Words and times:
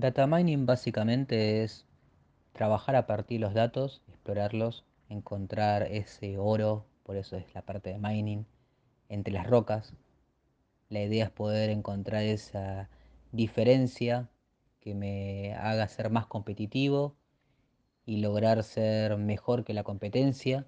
Data 0.00 0.26
mining 0.26 0.64
básicamente 0.64 1.62
es 1.62 1.84
trabajar 2.54 2.96
a 2.96 3.06
partir 3.06 3.38
de 3.38 3.44
los 3.44 3.52
datos, 3.52 4.00
explorarlos, 4.08 4.86
encontrar 5.10 5.82
ese 5.82 6.38
oro, 6.38 6.86
por 7.02 7.16
eso 7.16 7.36
es 7.36 7.54
la 7.54 7.60
parte 7.60 7.90
de 7.90 7.98
mining, 7.98 8.46
entre 9.10 9.34
las 9.34 9.46
rocas. 9.46 9.92
La 10.88 11.02
idea 11.02 11.26
es 11.26 11.30
poder 11.30 11.68
encontrar 11.68 12.22
esa 12.22 12.88
diferencia 13.30 14.30
que 14.80 14.94
me 14.94 15.54
haga 15.56 15.86
ser 15.86 16.08
más 16.08 16.26
competitivo 16.26 17.14
y 18.06 18.22
lograr 18.22 18.62
ser 18.62 19.18
mejor 19.18 19.64
que 19.64 19.74
la 19.74 19.84
competencia, 19.84 20.66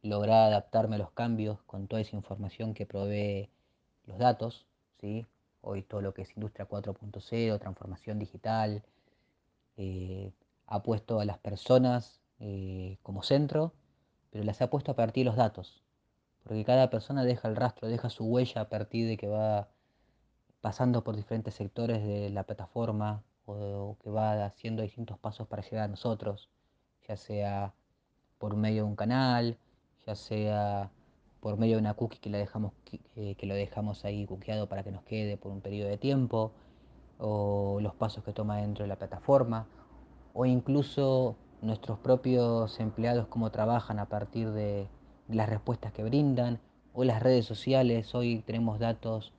lograr 0.00 0.46
adaptarme 0.46 0.96
a 0.96 1.00
los 1.00 1.10
cambios 1.10 1.60
con 1.64 1.86
toda 1.86 2.00
esa 2.00 2.16
información 2.16 2.72
que 2.72 2.86
provee 2.86 3.50
los 4.06 4.16
datos, 4.16 4.66
¿sí? 5.02 5.26
Hoy 5.64 5.82
todo 5.82 6.00
lo 6.00 6.14
que 6.14 6.22
es 6.22 6.36
industria 6.36 6.68
4.0, 6.68 7.58
transformación 7.58 8.18
digital, 8.18 8.82
eh, 9.76 10.32
ha 10.66 10.82
puesto 10.82 11.20
a 11.20 11.24
las 11.24 11.38
personas 11.38 12.20
eh, 12.40 12.98
como 13.02 13.22
centro, 13.22 13.72
pero 14.30 14.44
las 14.44 14.60
ha 14.62 14.70
puesto 14.70 14.92
a 14.92 14.96
partir 14.96 15.24
de 15.24 15.30
los 15.30 15.36
datos, 15.36 15.82
porque 16.42 16.64
cada 16.64 16.90
persona 16.90 17.24
deja 17.24 17.48
el 17.48 17.56
rastro, 17.56 17.88
deja 17.88 18.10
su 18.10 18.24
huella 18.24 18.62
a 18.62 18.68
partir 18.68 19.06
de 19.08 19.16
que 19.16 19.28
va 19.28 19.68
pasando 20.60 21.04
por 21.04 21.16
diferentes 21.16 21.54
sectores 21.54 22.04
de 22.04 22.30
la 22.30 22.44
plataforma 22.44 23.22
o, 23.46 23.96
que 24.02 24.10
va 24.10 24.46
haciendo 24.46 24.82
distintos 24.82 25.18
pasos 25.18 25.46
para 25.46 25.62
llegar 25.62 25.84
a 25.84 25.88
nosotros, 25.88 26.48
ya 27.06 27.16
sea 27.16 27.74
por 28.38 28.56
medio 28.56 28.84
de 28.84 28.88
un 28.88 28.96
canal, 28.96 29.58
ya 30.06 30.14
sea 30.14 30.90
por 31.44 31.58
medio 31.58 31.76
de 31.76 31.80
una 31.82 31.92
cookie 31.92 32.16
que, 32.20 32.30
la 32.30 32.38
dejamos, 32.38 32.72
eh, 33.16 33.34
que 33.34 33.44
lo 33.44 33.54
dejamos 33.54 34.06
ahí 34.06 34.24
cookieado 34.24 34.66
para 34.66 34.82
que 34.82 34.90
nos 34.90 35.02
quede 35.02 35.36
por 35.36 35.52
un 35.52 35.60
periodo 35.60 35.90
de 35.90 35.98
tiempo, 35.98 36.52
o 37.18 37.80
los 37.82 37.94
pasos 37.94 38.24
que 38.24 38.32
toma 38.32 38.56
dentro 38.56 38.84
de 38.84 38.88
la 38.88 38.96
plataforma, 38.96 39.66
o 40.32 40.46
incluso 40.46 41.36
nuestros 41.60 41.98
propios 41.98 42.80
empleados 42.80 43.26
cómo 43.26 43.50
trabajan 43.50 43.98
a 43.98 44.06
partir 44.06 44.52
de, 44.52 44.88
las 45.28 45.46
respuestas 45.50 45.92
que 45.92 46.02
brindan, 46.02 46.60
o 46.94 47.04
las 47.04 47.22
redes 47.22 47.44
sociales, 47.44 48.14
hoy 48.14 48.42
tenemos 48.46 48.78
datos 48.78 49.34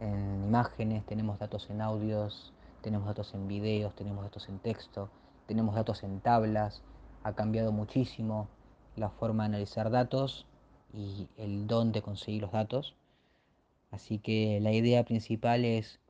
en 0.00 0.42
imágenes, 0.44 1.06
tenemos 1.06 1.38
datos 1.38 1.70
en 1.70 1.80
audios, 1.80 2.52
tenemos 2.80 3.06
datos 3.06 3.34
en 3.34 3.46
videos, 3.46 3.94
tenemos 3.94 4.24
datos 4.24 4.48
en 4.48 4.58
texto, 4.58 5.10
tenemos 5.46 5.76
datos 5.76 6.02
en 6.02 6.18
tablas, 6.18 6.82
ha 7.22 7.34
cambiado 7.34 7.70
muchísimo 7.70 8.48
la 8.96 9.10
forma 9.10 9.44
de 9.44 9.50
analizar 9.50 9.92
datos 9.92 10.48
y 10.92 11.28
el 11.36 11.66
don 11.66 11.92
de 11.92 12.02
conseguir 12.02 12.42
los 12.42 12.52
datos. 12.52 12.94
Así 13.90 14.18
que 14.18 14.60
la 14.60 14.72
idea 14.72 15.04
principal 15.04 15.64
es 15.64 16.00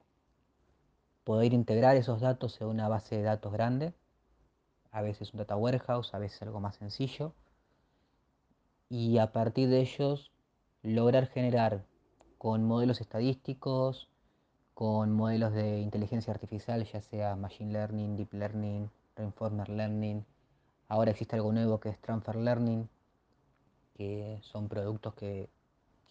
poder 1.25 1.53
integrar 1.53 1.97
esos 1.97 2.21
datos 2.21 2.61
en 2.61 2.69
una 2.69 2.89
base 2.89 3.17
de 3.17 3.23
datos 3.23 3.53
grande, 3.53 3.95
a 4.91 5.03
veces 5.03 5.33
un 5.33 5.39
data 5.39 5.57
warehouse, 5.57 6.15
a 6.15 6.19
veces 6.19 6.43
algo 6.43 6.61
más 6.61 6.77
sencillo, 6.77 7.33
y 8.89 9.19
a 9.19 9.33
partir 9.33 9.69
de 9.69 9.81
ellos 9.81 10.33
lograr 10.83 11.27
generar 11.29 11.85
con 12.39 12.65
modelos 12.65 13.01
estadísticos, 13.01 14.09
con 14.75 15.13
modelos 15.13 15.53
de 15.53 15.81
inteligencia 15.81 16.33
artificial, 16.33 16.85
ya 16.85 17.01
sea 17.03 17.37
Machine 17.37 17.73
Learning, 17.73 18.17
Deep 18.17 18.33
Learning, 18.33 18.91
Reinforcement 19.15 19.69
Learning. 19.69 20.25
Ahora 20.89 21.11
existe 21.11 21.37
algo 21.37 21.53
nuevo 21.53 21.79
que 21.81 21.91
es 21.91 22.01
Transfer 22.01 22.37
Learning, 22.37 22.89
que 24.01 24.39
son 24.41 24.71
productos 24.71 25.13
que 25.13 25.51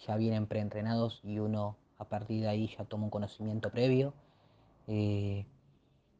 ya 0.06 0.16
vienen 0.16 0.46
preentrenados 0.46 1.22
y 1.24 1.40
uno 1.40 1.76
a 1.98 2.06
partir 2.06 2.42
de 2.42 2.48
ahí 2.48 2.70
ya 2.78 2.86
toma 2.86 3.06
un 3.06 3.10
conocimiento 3.10 3.72
previo. 3.72 4.14
Eh, 4.86 5.48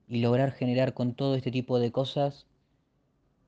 y 0.08 0.22
lograr 0.22 0.52
generar 0.52 0.96
con 0.96 1.14
todo 1.14 1.36
este 1.36 1.52
tipo 1.52 1.78
de 1.78 1.92
cosas, 1.92 2.48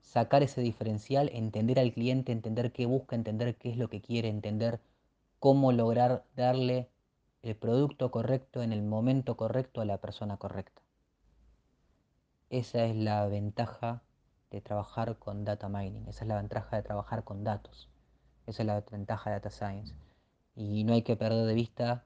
sacar 0.02 0.44
ese 0.44 0.60
diferencial, 0.60 1.30
entender 1.32 1.80
al 1.80 1.92
cliente, 1.92 2.30
entender 2.30 2.70
qué 2.70 2.86
busca, 2.86 3.16
entender 3.16 3.56
qué 3.56 3.70
es 3.70 3.76
lo 3.76 3.88
que 3.88 4.00
quiere, 4.00 4.28
entender 4.28 4.78
cómo 5.40 5.72
lograr 5.72 6.24
darle 6.36 6.88
el 7.42 7.56
producto 7.56 8.12
correcto 8.12 8.62
en 8.62 8.72
el 8.72 8.84
momento 8.84 9.36
correcto 9.36 9.80
a 9.80 9.84
la 9.84 9.98
persona 9.98 10.36
correcta. 10.36 10.80
Esa 12.50 12.84
es 12.84 12.94
la 12.94 13.26
ventaja 13.26 14.00
de 14.52 14.60
trabajar 14.60 15.18
con 15.18 15.44
data 15.44 15.68
mining, 15.68 16.06
esa 16.06 16.22
es 16.22 16.28
la 16.28 16.36
ventaja 16.36 16.76
de 16.76 16.84
trabajar 16.84 17.24
con 17.24 17.42
datos, 17.42 17.88
esa 18.52 18.62
es 18.62 18.66
la 18.66 18.80
ventaja 18.90 19.30
de 19.30 19.36
data 19.36 19.50
science. 19.50 19.94
Y 20.54 20.84
no 20.84 20.92
hay 20.92 21.02
que 21.02 21.16
perder 21.16 21.46
de 21.46 21.54
vista 21.54 22.04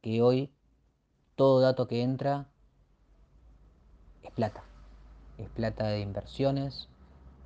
que 0.00 0.22
hoy 0.22 0.52
todo 1.36 1.60
dato 1.60 1.88
que 1.88 2.02
entra 2.02 2.46
es 4.22 4.30
plata. 4.32 4.64
Es 5.38 5.48
plata 5.48 5.88
de 5.88 6.00
inversiones, 6.00 6.88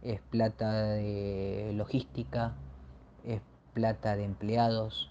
es 0.03 0.21
plata 0.21 0.83
de 0.83 1.73
logística, 1.75 2.55
es 3.25 3.41
plata 3.73 4.17
de 4.17 4.25
empleados, 4.25 5.11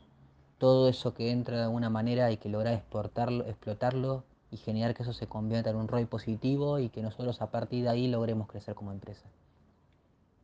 todo 0.58 0.88
eso 0.88 1.14
que 1.14 1.32
entra 1.32 1.58
de 1.58 1.64
alguna 1.64 1.90
manera 1.90 2.26
hay 2.26 2.38
que 2.38 2.50
lograr 2.50 2.74
exportarlo, 2.74 3.46
explotarlo 3.46 4.24
y 4.52 4.58
generar 4.58 4.94
que 4.94 5.04
eso 5.04 5.14
se 5.14 5.28
convierta 5.28 5.70
en 5.70 5.76
un 5.76 5.88
ROI 5.88 6.06
positivo 6.06 6.80
y 6.80 6.90
que 6.90 7.02
nosotros 7.02 7.42
a 7.42 7.52
partir 7.52 7.84
de 7.84 7.90
ahí 7.90 8.08
logremos 8.08 8.48
crecer 8.48 8.74
como 8.74 8.92
empresa. 8.92 9.26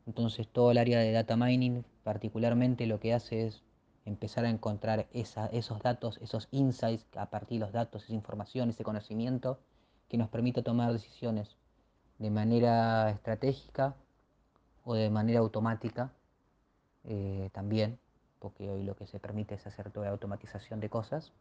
Entonces 0.08 0.48
todo 0.48 0.72
el 0.72 0.78
área 0.78 1.00
de 1.00 1.12
data 1.12 1.36
mining 1.36 1.84
particularmente 2.04 2.86
lo 2.86 3.00
que 3.00 3.14
hace 3.14 3.48
es 3.48 3.64
empezar 4.06 4.46
a 4.46 4.50
encontrar 4.50 5.08
esos 5.14 5.82
datos, 5.82 6.18
esos 6.22 6.48
insights 6.52 7.06
a 7.16 7.30
partir 7.30 7.60
de 7.60 7.66
los 7.66 7.74
datos, 7.74 8.04
esa 8.04 8.14
información, 8.14 8.70
ese 8.70 8.84
conocimiento 8.84 9.60
que 10.10 10.18
nos 10.18 10.30
permite 10.30 10.64
tomar 10.64 10.92
decisiones 10.92 11.56
de 12.18 12.30
manera 12.30 13.10
estratégica 13.12 13.96
o 14.84 14.96
de 14.96 15.10
manera 15.10 15.40
automática 15.40 16.12
eh, 17.04 17.50
también, 17.54 18.00
porque 18.40 18.70
hoy 18.70 18.84
lo 18.84 18.96
que 18.96 19.06
se 19.06 19.20
permite 19.20 19.56
es 19.56 19.66
hacer 19.68 19.92
toda 19.92 20.08
la 20.08 20.12
automatización 20.12 20.80
de 20.80 20.90
cosas, 20.90 21.32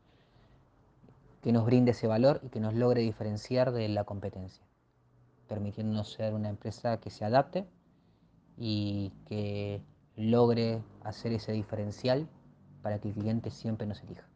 que 1.43 1.53
nos 1.53 1.65
brinde 1.65 1.93
ese 1.93 2.07
valor 2.07 2.41
y 2.43 2.51
que 2.51 2.61
nos 2.61 2.75
logre 2.75 3.01
diferenciar 3.01 3.73
de 3.73 3.89
la 3.89 4.05
competencia, 4.05 4.63
permitiéndonos 5.49 6.13
ser 6.13 6.35
una 6.35 6.51
empresa 6.51 6.99
que 7.01 7.11
se 7.11 7.25
adapte 7.25 7.67
y 8.61 9.11
que 9.27 9.83
logre 10.17 10.83
hacer 11.03 11.33
ese 11.33 11.53
diferencial 11.53 12.29
para 12.83 13.01
que 13.01 13.09
el 13.09 13.15
cliente 13.15 13.51
siempre 13.51 13.87
nos 13.87 14.03
elija. 14.03 14.29